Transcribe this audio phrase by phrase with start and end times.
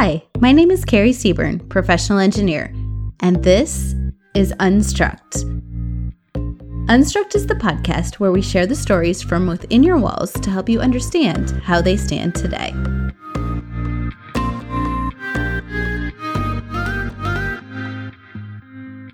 [0.00, 2.72] Hi, my name is Kari Sebern, professional engineer,
[3.18, 3.96] and this
[4.32, 5.42] is Unstruct.
[6.86, 10.68] Unstruct is the podcast where we share the stories from within your walls to help
[10.68, 12.70] you understand how they stand today.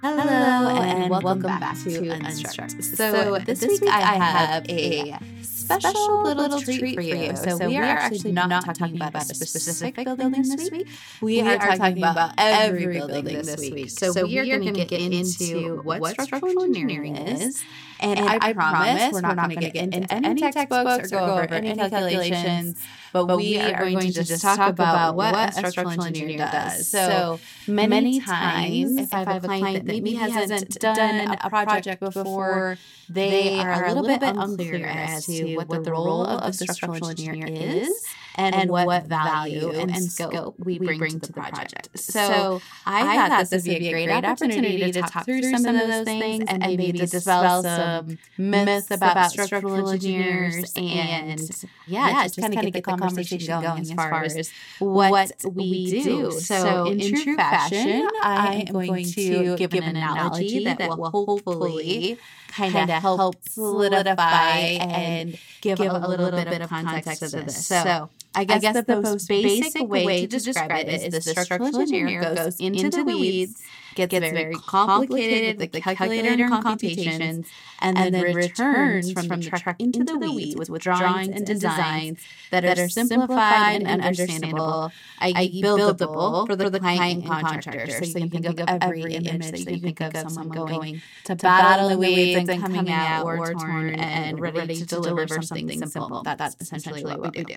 [0.03, 2.85] Hello, and, welcome, back, back, to Unstruct.
[2.85, 5.18] So, so this, week, week I have a
[5.64, 7.34] special little, little treat, for you.
[7.36, 10.89] So, so we, are actually not, not talking about a specific building this week.
[11.20, 13.90] We, we are, are talking about every building this week.
[13.90, 17.64] So, so we are going to get into what structural engineering is.
[18.04, 21.17] And, and I, I, promise we're not, not going to get into any textbooks or
[21.17, 22.79] go over any calculations,
[23.12, 26.89] but, but we are going to just talk about what a structural engineer does.
[26.89, 32.77] So many times, if I have a client that maybe hasn't done a project before,
[33.09, 37.47] they are a little bit unclear as to what the role of the structural engineer
[37.48, 38.05] is
[38.36, 41.89] and, and what, what value and, and scope we bring, bring to the project.
[41.95, 45.89] So, so I, thought this would be a great opportunity to talk through some of
[45.89, 51.41] those things and maybe dispel some Um, myths about structural engineers and
[51.87, 56.31] yeah, yeah just, kind of get the conversation going as far as what we do.
[56.33, 62.77] So in true fashion, I am going to give an analogy that will hopefully kind
[62.77, 67.67] of help solidify and give, give a little, little bit of context to this.
[67.67, 71.33] So I guess, I guess the, the, most basic way to describe it is the
[71.33, 73.62] structural engineer goes into the weeds
[73.95, 77.47] gets, gets very complicated with the calculator and computations,
[77.81, 82.20] and, and then returns from, from the truck into the weeds with, drawings and designs
[82.50, 88.05] that are simplified and understandable, i.e., buildable for the, for the client and contractor.
[88.05, 91.89] So you can think of every image that you think of someone going to battle
[91.89, 96.22] the weeds and coming out war torn and ready to deliver something simple.
[96.22, 97.56] That's essentially what we do.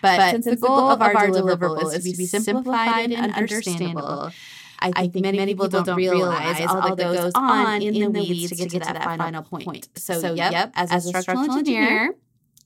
[0.00, 4.30] But since the goal of our deliverable is to be simplified and understandable,
[4.80, 8.12] I think, I many, many people, people don't realize all that goes on in, in
[8.12, 9.64] the weeds to get to that, that final point.
[9.64, 9.88] point.
[9.96, 12.14] So, so yep, yep, as, as a structural engineer,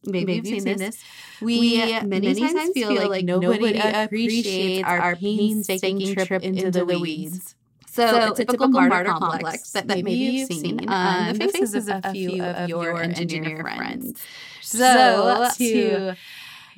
[0.05, 1.03] maybe, maybe you've seen this,
[1.41, 7.55] we, many, many times feel like nobody appreciates our painstaking trip into the weeds.
[7.89, 12.01] So, so a typical martyr complex that, that maybe you've seen on the faces of
[12.05, 14.22] a few of your engineer friends.
[14.62, 16.15] So to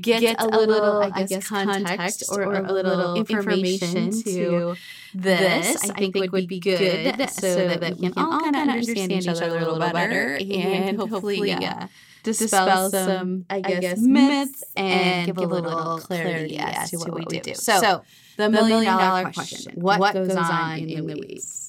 [0.00, 4.74] get, get a little, I guess, context or, or a little information to
[5.14, 9.28] this, I think, would be good so that we can all kind of understand each
[9.28, 11.86] other a little better and hopefully uh,
[12.22, 17.54] dispel some, I guess, myths and give a little clarity as to what we do.
[17.54, 18.02] So,
[18.36, 21.63] the million dollar question what goes on in the weeds?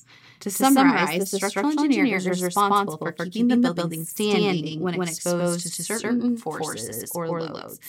[0.46, 5.84] To summarize, the structural engineer is responsible for keeping the building standing when exposed to
[5.84, 7.80] certain forces or loads.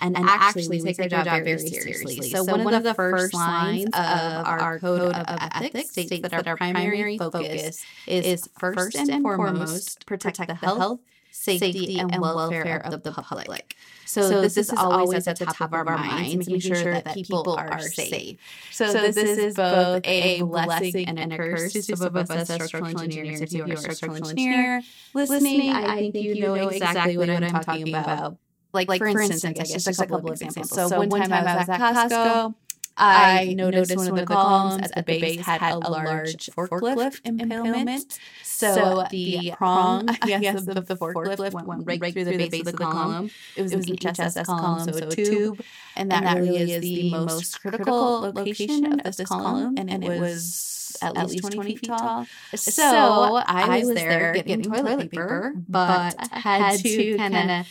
[0.00, 2.20] and, and actually, we take our job, very seriously.
[2.20, 6.44] So, so, one, of the first lines of our code of ethics states that our
[6.44, 10.88] primary focus is first and foremost protect the health,
[11.32, 13.76] safety, and welfare of the public.
[14.06, 17.14] So, so this, this, is always at the top of our minds, making sure that
[17.14, 18.38] people are safe.
[18.70, 22.50] So, so this, this is both a blessing and a curse to some of us
[22.50, 23.40] as structural engineers.
[23.40, 24.82] If you are a structural engineer
[25.14, 28.36] listening, I think you know exactly what I'm talking about
[28.72, 30.70] like, like for, instance, I guess just a couple, of examples.
[30.70, 32.54] So, so one time I was at Costco.
[32.96, 38.18] I noticed one of the columns at the base had a large forklift impalement.
[38.42, 42.72] So the prong, I guess, of the forklift went right through the base of the
[42.74, 43.30] column.
[43.56, 45.60] It was an HSS column, so a tube.
[45.96, 49.74] And that really is the most critical location of this column.
[49.76, 52.26] And it was at least 20 feet tall.
[52.54, 57.66] So I was there getting toilet paper, but had to kind of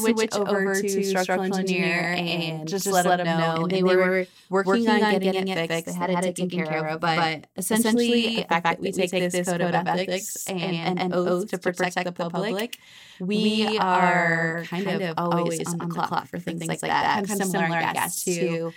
[0.00, 3.62] switch, switch over, to structural engineer and just, just let, let them know.
[3.62, 5.86] And they, and they were working, on getting, getting it fixed.
[5.86, 7.00] They had, it taken care of.
[7.00, 11.50] But, essentially, the fact that we take this code of ethics and, and an oath
[11.50, 12.78] to protect the public,
[13.20, 17.26] we are kind of always on the clock for things like that.
[17.26, 18.72] Kind of similar, I guess, to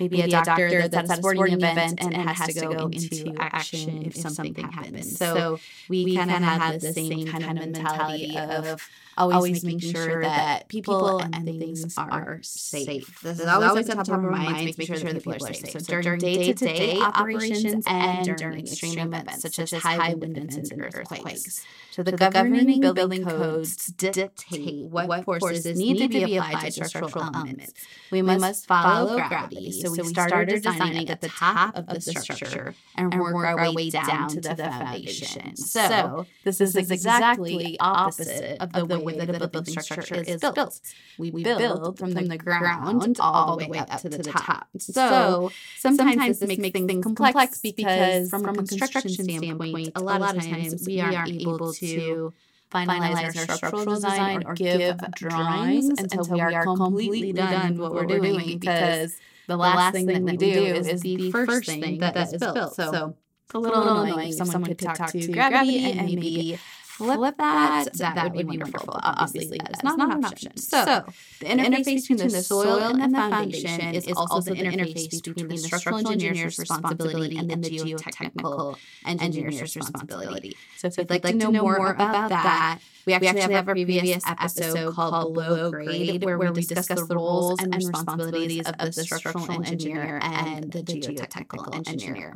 [0.00, 2.54] maybe, maybe a doctor, doctor that's, at a sporting, event, event and, and has, has
[2.56, 5.16] to go into action if something happens.
[5.16, 9.94] So we kind of have the same kind of mentality of always, always making, making
[9.94, 13.20] sure that people and, things are safe.
[13.22, 15.82] This is always at the top of our minds, making sure that people are safe.
[15.82, 21.64] So during day-to-day operations and during extreme events such as high wind events and earthquakes.
[21.90, 27.72] So the, governing building codes dictate what forces need to be applied to structural elements.
[28.10, 29.70] We must follow gravity.
[29.72, 34.28] So we started designing at the top of the structure and work our way down
[34.30, 35.56] to the foundation.
[35.56, 40.80] So this is exactly opposite of the way way that a building structure is built.
[41.18, 44.68] We build from the ground all the way up to the top.
[44.78, 50.86] So sometimes this makes things complex because from a construction standpoint, a lot of times
[50.86, 52.32] we aren't able to
[52.72, 58.18] finalize our structural design or give drawings until we are completely done with what we're
[58.20, 59.16] doing because
[59.46, 62.74] the last thing that we do is the first thing that is built.
[62.74, 63.14] So
[63.44, 66.58] it's a little annoying if someone could talk to gravity and maybe
[66.96, 68.98] flip that, that, that would be wonderful.
[69.02, 70.56] Obviously, that is not, not an option.
[70.56, 71.04] So, so
[71.40, 75.98] the interface between the soil and the foundation is also the interface between the structural
[75.98, 78.76] engineer's responsibility and the geotechnical
[79.06, 80.56] engineer's responsibility.
[80.76, 83.66] So if you'd like, like to know more about that, we actually, we actually have,
[83.66, 88.66] have a previous episode called Below Grade, where, where we discuss the roles and responsibilities
[88.66, 92.34] of the structural engineer and the geotechnical engineer.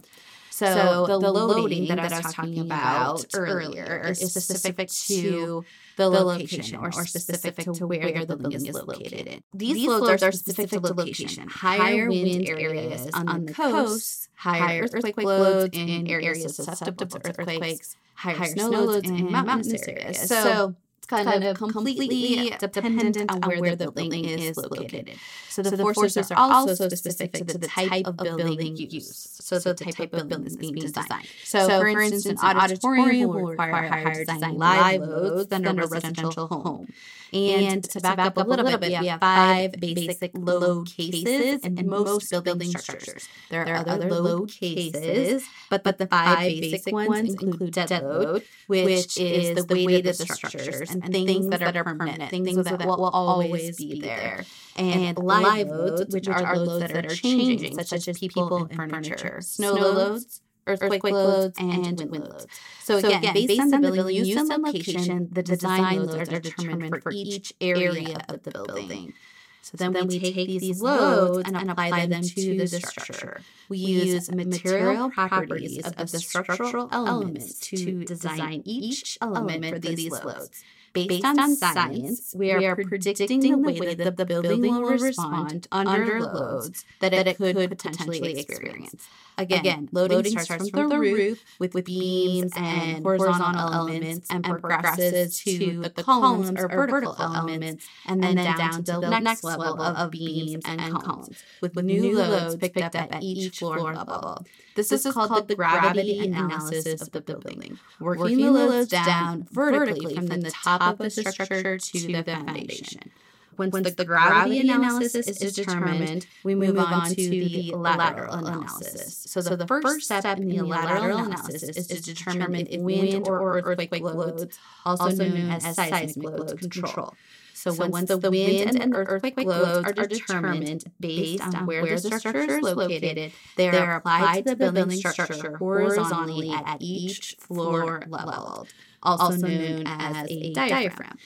[0.59, 5.65] So, so the, the, loading that, that I was talking about earlier is specific to
[5.97, 9.45] the location or specific to where the building is located.
[9.55, 11.47] These, loads are specific to location.
[11.49, 18.47] Higher wind areas on the coast, higher earthquake loads in areas susceptible to earthquakes, higher
[18.47, 20.29] snow loads in mountainous areas.
[20.29, 20.75] So
[21.07, 25.13] kind, kind of completely dependent on where, where the building is located.
[25.49, 29.38] So the, so the forces, forces are also specific to the type of building used.
[29.49, 31.27] So, so the type of building is being designed.
[31.45, 36.49] So, so for instance, an auditorium will require higher design live loads than a residential
[36.49, 36.89] home.
[37.33, 42.31] And to back up a little bit, we have five basic load cases in most
[42.45, 43.29] building structures.
[43.51, 49.17] There are other load cases, but but the five basic ones include dead load, which
[49.19, 53.77] is the weight of the structures and things that are permanent, things that will always
[53.77, 54.45] be there
[54.79, 59.75] and live loads, which are loads that are changing, such as people and furniture, snow
[59.75, 62.47] loads, earthquake loads, and wind loads.
[62.83, 67.13] So again, based on the building use and location, the design loads are determined for
[67.13, 69.15] each area of the building.
[69.61, 72.67] So then, so then we, take, take these loads and, and apply them to the
[72.69, 73.41] structure.
[73.69, 80.65] We use material properties of the structural elements to design each element for these loads.
[81.07, 84.83] Based, Based on, science, we are, we are predicting the way that the building will
[84.83, 89.09] respond under loads that it could potentially experience.
[89.37, 94.45] Again, Again loading, loading, starts, from, the roof with, with beams and horizontal elements and
[94.45, 100.11] progresses to the columns or vertical elements and then, down to the next level of
[100.11, 104.45] beams and columns with new loads picked up at each floor level.
[104.79, 110.15] This, this is called the gravity analysis of the building, working the loads down vertically
[110.15, 113.11] from the top of the structure to the foundation.
[113.57, 118.33] Once, Once the, gravity, gravity analysis is determined, we move, move on to the lateral
[118.33, 119.25] analysis.
[119.27, 123.27] So the, so the first step in the lateral analysis is to determine if wind
[123.27, 127.15] or earthquake loads, also known as seismic loads, control.
[127.59, 132.39] So, so once, the wind and earthquake loads are determined based on where the structure
[132.39, 138.69] is located, they are applied to the building structure horizontally at each floor level,
[139.03, 141.19] also known as a diaphragm.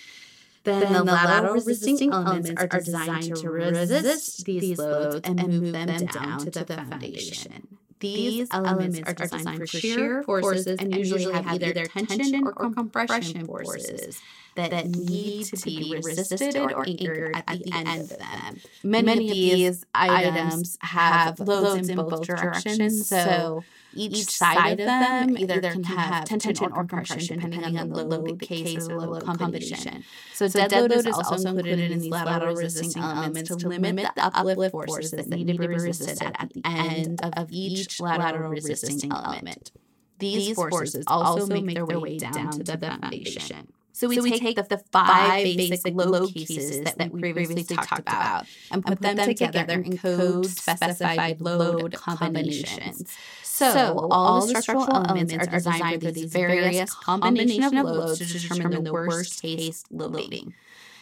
[0.64, 6.06] Then, then the lateral resisting elements are designed to resist these loads and move them
[6.06, 7.78] down to the foundation.
[8.00, 14.20] These elements are designed for shear forces and usually have either tension or compression forces
[14.54, 18.60] that need to be resisted or anchored at the end of them.
[18.82, 25.60] Many of these items have loads in both directions, so each side of them either
[25.60, 30.04] can have tension or compression depending on the load case or load combination.
[30.32, 34.24] So, so dead load is also included in these lateral resisting elements to limit the
[34.24, 39.72] uplift forces that need to be resisted at the end of each lateral resisting element.
[40.18, 43.72] These forces also make their way down to the foundation.
[43.94, 47.62] So we, so we take, take, the, five basic load cases that, that we previously
[47.62, 53.14] talked about and put, put them together in code specified load combinations.
[53.42, 58.84] So, all the structural elements are designed for these various combination of loads to determine
[58.84, 60.54] the worst case loading.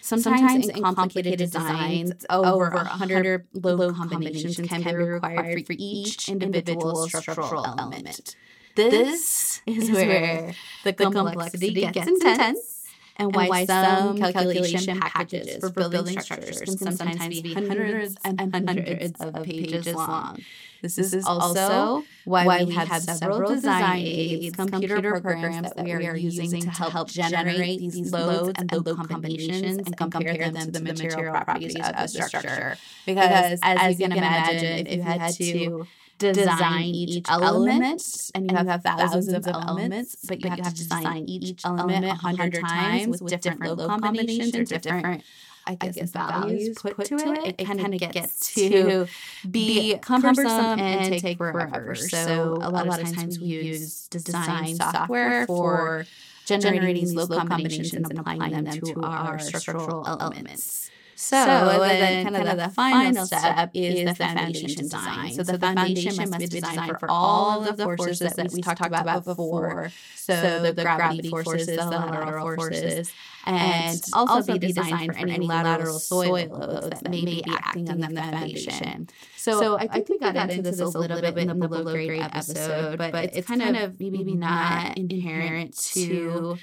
[0.02, 7.64] Sometimes, in complicated designs, over 100 load combinations can be required for each individual structural
[7.78, 8.34] element.
[8.74, 10.54] This is where
[10.84, 12.79] the complexity gets intense
[13.20, 18.40] and why, and why some calculation packages for building structures can sometimes be hundreds and
[18.54, 20.38] hundreds of pages long.
[20.82, 26.62] This is also why we have several design aids, computer programs that we are using
[26.62, 31.76] to help generate these loads and load combinations and compare them to the material properties
[31.76, 32.76] of the structure.
[33.06, 35.86] Because as you can imagine, if you had to
[36.28, 41.60] design each element, and you have thousands of elements, but you have to design each
[41.64, 45.24] element a hundred times with different load combinations or different.
[45.66, 49.06] I guess, I guess values put, put to it, it, kind of gets to
[49.50, 52.08] be cumbersome and take forever.
[52.08, 56.08] So a lot of times we use design software for
[56.44, 60.90] generating these load combinations and applying them to our structural elements.
[61.22, 65.34] So, so then, kind, of the final step is the foundation design.
[65.34, 69.26] So the foundation must be designed for all of the forces that we talked about
[69.26, 69.90] before.
[70.16, 73.12] So the gravity forces, the lateral forces,
[73.44, 78.08] and also be designed for any lateral soil loads that may be acting on the
[78.08, 79.08] foundation.
[79.36, 82.96] So I think we got into this a little bit in the below grade episode,
[82.96, 86.58] but it's kind of maybe not inherent to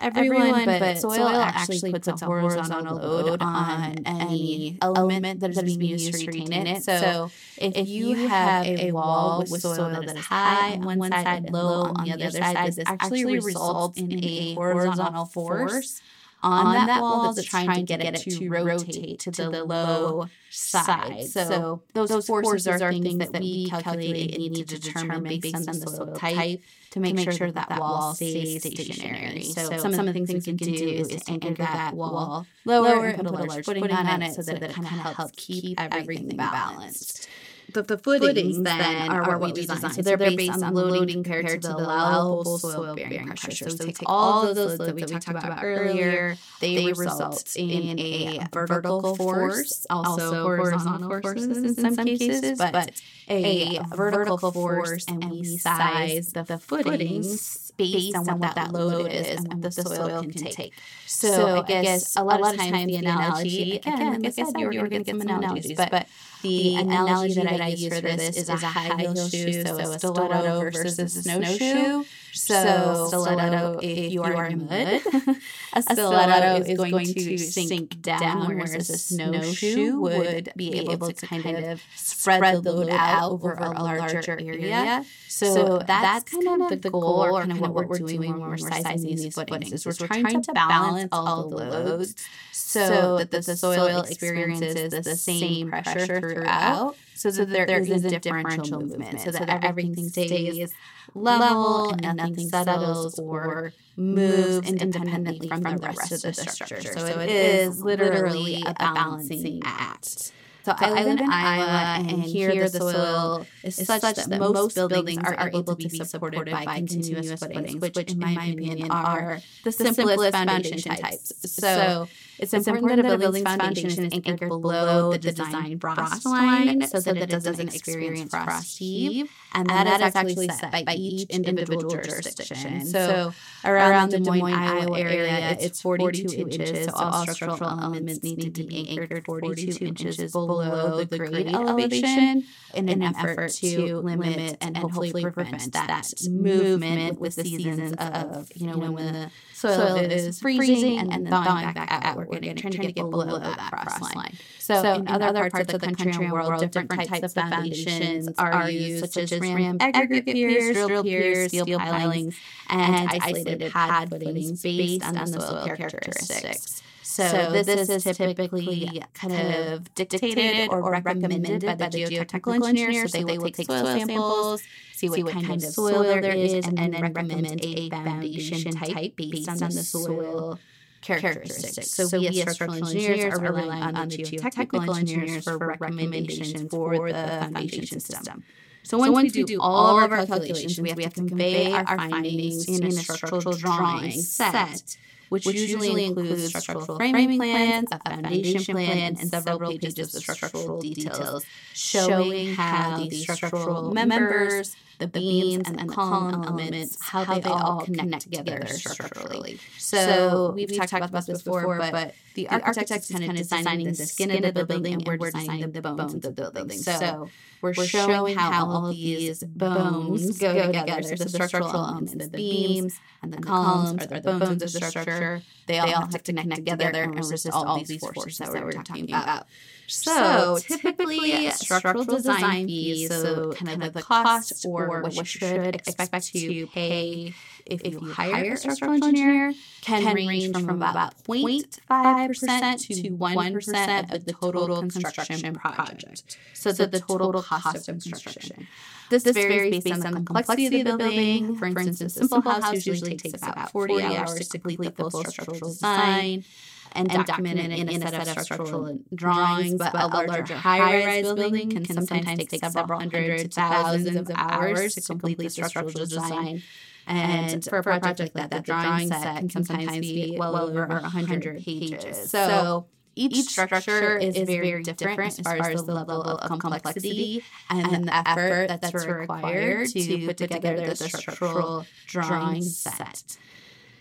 [0.00, 5.40] everyone, everyone but, but soil, soil actually puts, puts a horizontal load on any element
[5.40, 6.82] that is being used to retain it.
[6.82, 11.44] So if, if you have a wall with soil that is high on one side
[11.44, 16.02] and low on the other side, this actually results in a horizontal force
[16.42, 20.28] on, that, that wall that's trying, trying to get, it to rotate to the low
[20.50, 21.26] side.
[21.26, 25.54] So, those, those forces, forces are things that we calculate and need to determine based
[25.54, 29.42] on the soil type to make, to make sure that that wall stays stationary.
[29.42, 33.06] So, so some, of the things we can do is to anchor that wall lower
[33.06, 36.36] and put a large footing on it so that it kind of helps keep everything
[36.36, 37.28] balanced
[37.72, 39.90] the, the footings, footings then are, are what we design.
[39.92, 43.68] So they're, they're based on loading compared to the allowable soil bearing pressure.
[43.68, 46.36] So, take all of those loads that we talked about earlier.
[46.60, 52.90] They, result in a vertical force, also horizontal forces in some cases, but
[53.28, 59.38] a vertical force, and we size of the footings based on what that load is
[59.44, 60.74] and what the soil can take.
[61.06, 64.90] So I guess a lot of times the analogy, again, like I said, you're going
[64.90, 66.06] to get some analogies, but
[66.42, 70.60] the, analogy, that, I use for this is, a high heel shoe, so a stiletto
[70.60, 72.04] versus a snowshoe.
[72.32, 75.02] So, stiletto, if you are in mud,
[75.72, 81.64] a stiletto is going to sink down, whereas a snowshoe would be able to kind
[81.64, 85.04] of spread the load out over a larger area.
[85.28, 89.16] So that's kind of the goal, or kind of what we're doing when we're sizing
[89.16, 92.14] these footings, is we're trying to balance all the loads
[92.52, 98.18] so that the soil experiences the same pressure throughout so that there, there is a
[98.18, 100.72] differential movement so that everything stays
[101.14, 106.96] level and nothing settles or moves independently from the rest of the structure.
[106.96, 110.32] So it is literally a balancing act.
[110.68, 115.16] So, so I live in Iowa, and here the soil is such that most buildings
[115.24, 120.28] are able to be supported by continuous footings, which, in my opinion, are the simplest
[120.30, 121.32] foundation types.
[121.42, 127.00] So it's important that a building's foundation is anchored below the design frost line so
[127.00, 129.37] that it doesn't experience frost heave.
[129.54, 132.84] And that is actually set by each individual jurisdiction.
[132.86, 133.32] So
[133.64, 136.86] around the Des Moines, Iowa area, it's 42 inches.
[136.86, 142.88] So all structural elements need to be anchored 42 inches below the grade elevation in
[142.88, 148.78] an effort to limit and hopefully prevent that movement with the seasons of, you know,
[148.78, 152.16] when the soil is freezing and then thawing back out.
[152.16, 154.34] We're trying to get below that frost line.
[154.58, 158.28] So, so in, in other parts of the country and world, different types of foundations
[158.38, 162.36] are used, such as rammed aggregate piers, drill piers, steel pilings,
[162.68, 166.82] and isolated pad footings based on the soil characteristics.
[167.02, 173.12] So, so this, this, is typically kind of dictated or recommended by the geotechnical engineers.
[173.12, 176.32] So they will take soil samples, see what, see what kind, kind of soil there
[176.32, 180.58] is, and, then recommend a foundation type based on the soil
[181.00, 181.90] characteristics.
[181.90, 187.10] So, so we as structural engineers are relying on the geotechnical engineers for recommendations for
[187.10, 188.44] the foundation system.
[188.82, 191.84] So once, so once we, do all of our calculations, we have to convey our
[191.96, 194.96] findings in a structural drawing set
[195.28, 200.80] which, which usually includes structural framing plans, a foundation plan, and several pages of structural
[200.80, 201.44] details
[201.74, 208.22] showing how these structural members, the beams, and, the column elements, how they all connect
[208.22, 209.60] together structurally.
[209.88, 214.44] So we've talked about this before, but the architect is kind of designing the skin
[214.44, 216.78] of the building, and we're designing the bones of the building.
[216.78, 217.28] So
[217.62, 221.02] we're showing how all these bones go together.
[221.02, 225.42] So the structural elements, the beams and the columns, or the bones of the structure,
[225.66, 229.46] they all have to connect together and resist all these forces that we're talking about.
[229.88, 235.76] So, typically, uh, structural design fees, so kind of the cost or what you should
[235.76, 237.34] expect to pay
[237.66, 239.52] if, if you hire a structural engineer
[239.82, 246.38] can, can range from about 0.5% to 1% of the total construction project.
[246.54, 248.66] So, so the total cost of construction.
[249.10, 251.56] This, this varies based on the complexity of the building.
[251.56, 255.70] For instance, a simple house usually takes about 40 hours to complete the full structural
[255.70, 256.44] design
[256.92, 261.70] and document it in, in a set of structural drawings, but a larger high-rise building
[261.70, 266.62] can sometimes take several hundred to thousands of hours to complete the structural design.
[267.06, 271.64] And for a project like that, the drawing set can sometimes be well over 100
[271.64, 272.30] pages.
[272.30, 272.86] So
[273.18, 278.28] each, structure is very different as far as the level of complexity and, and the
[278.28, 283.36] effort that's required to put together the structural drawing set.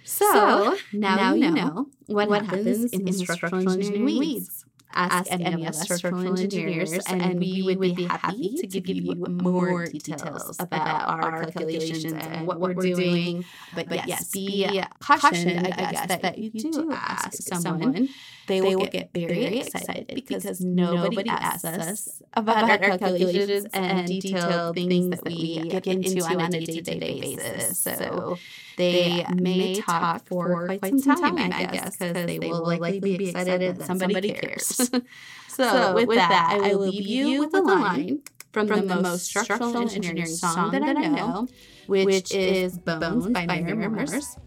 [0.08, 4.64] So, now, now you know what, what happens in structural engineering weeds.
[4.94, 8.88] Ask, ask any of us structural engineers, and, and we would be happy to give
[8.88, 13.46] you more details about our calculations and what we're doing.
[13.76, 18.10] But, but yes, be cautioned, I guess, that you do ask someone
[18.48, 24.08] they, will, get, get, very excited because, because nobody asks us about our calculations and
[24.08, 27.80] detailed things that we get into on a day-to-day basis.
[27.80, 28.38] So
[28.78, 33.78] they may talk for quite some time, I guess, because they will likely be excited
[33.78, 34.66] that somebody cares.
[35.48, 39.78] so with that, I will leave you with a line from, from the most structural
[39.78, 41.48] engineering song that I know,
[41.88, 44.38] which is Bones by Maren Morris.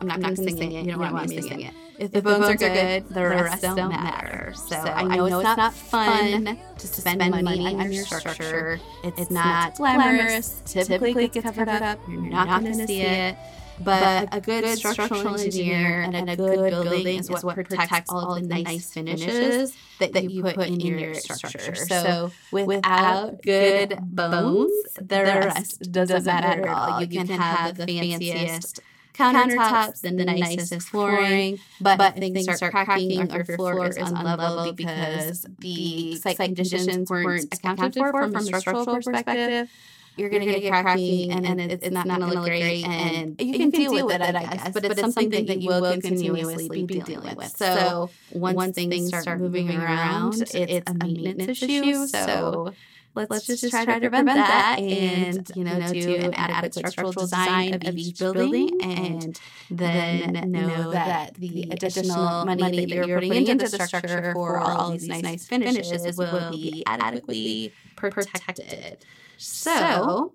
[0.00, 0.84] I'm not, not going to sing, it.
[0.84, 1.74] You don't, want me to sing it.
[1.98, 4.52] If the, bones, bones, are good, the rest, don't matter.
[4.54, 8.78] So, so I, know I know, it's not fun to spend money on your structure.
[9.02, 10.62] It's, it's not glamorous.
[10.66, 11.98] Typically, it gets covered up.
[12.08, 13.36] You're not, not going to see it.
[13.78, 18.48] But, but a good structural engineer and a good building is what protects all of
[18.48, 21.74] the nice finishes that, that you put in your structure.
[21.74, 27.02] So without good bones, the rest doesn't matter at all.
[27.02, 28.80] You can have the fanciest
[29.16, 34.76] countertops and the nicest flooring, but, but things start cracking or your floor is unlevel
[34.76, 39.68] because the site conditions weren't accounted for from a structural perspective
[40.16, 43.40] you're going to get cracking and, and it's, it's not going to look great and
[43.40, 45.68] you can, you can deal, deal with it, I guess, but it's something that you
[45.68, 47.54] will continuously be dealing with.
[47.56, 52.06] So once things start moving around, it's a maintenance issue.
[52.06, 52.72] So
[53.16, 56.34] let's, let's just, just try, try to prevent, prevent that and, you know, do an
[56.34, 63.08] adequate structural design of each building and then know that the additional money that you're
[63.08, 69.04] putting into the structure for all these nice finishes will be adequately protected.
[69.36, 70.34] So,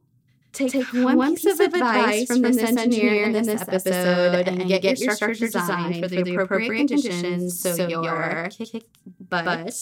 [0.54, 4.68] Take, Take one, one piece, piece of advice from this engineer in this episode and
[4.68, 8.84] get your structure designed for the appropriate conditions so your kick
[9.30, 9.74] butt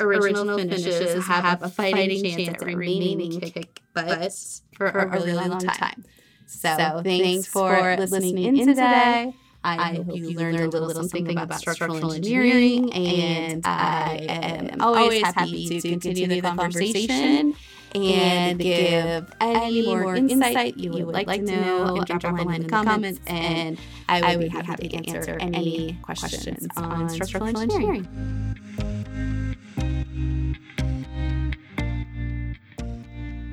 [0.00, 4.32] original finishes have a fighting chance at remaining kick butt
[4.76, 6.04] for a really long time.
[6.46, 9.32] So, thanks for listening in today.
[9.62, 15.80] I, hope you learned a little something about structural engineering, and I am always happy
[15.80, 17.54] to continue the conversation
[17.94, 22.62] and give any more insight you would like to know and drop a line in
[22.62, 28.06] the comments, and I would be happy to answer any questions on structural engineering.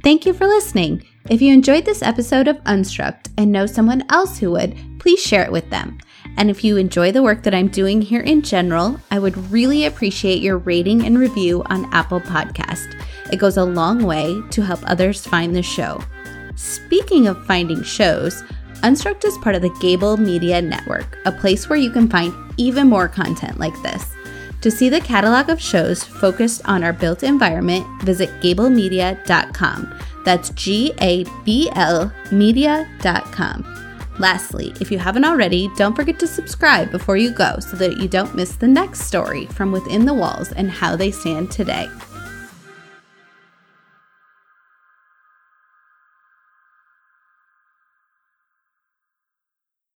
[0.04, 1.06] Thank you for listening.
[1.30, 5.44] If you enjoyed this episode of Unstruct and know someone else who would, please share
[5.44, 5.98] it with them.
[6.38, 9.86] And if you enjoy the work that I'm doing here in general, I would really
[9.86, 12.94] appreciate your rating and review on Apple Podcast.
[13.32, 16.02] It goes a long way to help others find the show.
[16.56, 18.44] Speaking of finding shows,
[18.82, 22.88] Unstruct is part of the Gabl Media Network, a place where you can find even
[22.88, 24.14] more content like this.
[24.62, 30.00] To see the catalog of shows focused on our built environment, visit gablmedia.com.
[30.26, 33.74] That's G A B L media.com.
[34.20, 38.08] Lastly, if you haven't already, don't forget to subscribe before you go so that you
[38.08, 41.88] don't miss the next story from within the walls and how they stand today.